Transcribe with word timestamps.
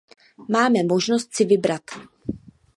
Máme 0.49 0.83
možnost 0.83 1.33
si 1.35 1.45
vybrat. 1.45 1.81